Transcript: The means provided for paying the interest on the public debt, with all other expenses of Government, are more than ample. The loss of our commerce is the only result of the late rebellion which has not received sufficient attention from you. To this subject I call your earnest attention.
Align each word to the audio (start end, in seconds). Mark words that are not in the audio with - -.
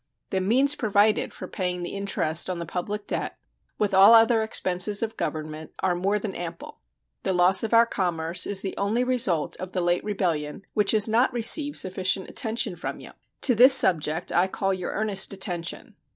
The 0.31 0.41
means 0.41 0.73
provided 0.73 1.31
for 1.31 1.47
paying 1.47 1.83
the 1.83 1.91
interest 1.91 2.49
on 2.49 2.57
the 2.57 2.65
public 2.65 3.05
debt, 3.05 3.37
with 3.77 3.93
all 3.93 4.15
other 4.15 4.41
expenses 4.41 5.03
of 5.03 5.15
Government, 5.15 5.73
are 5.77 5.93
more 5.93 6.17
than 6.17 6.33
ample. 6.33 6.79
The 7.21 7.33
loss 7.33 7.61
of 7.61 7.71
our 7.71 7.85
commerce 7.85 8.47
is 8.47 8.63
the 8.63 8.75
only 8.77 9.03
result 9.03 9.55
of 9.57 9.73
the 9.73 9.79
late 9.81 10.03
rebellion 10.03 10.65
which 10.73 10.89
has 10.93 11.07
not 11.07 11.31
received 11.33 11.77
sufficient 11.77 12.31
attention 12.31 12.75
from 12.75 12.99
you. 12.99 13.11
To 13.41 13.53
this 13.53 13.75
subject 13.75 14.31
I 14.31 14.47
call 14.47 14.73
your 14.73 14.91
earnest 14.93 15.33
attention. 15.33 15.95